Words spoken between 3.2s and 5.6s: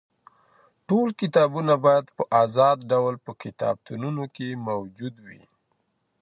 په کتابتونونو کي موجود وي.